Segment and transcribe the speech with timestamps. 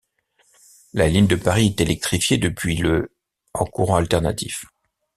[0.93, 3.13] La ligne de Paris est électrifiée depuis le
[3.53, 4.63] en courant alternatif-.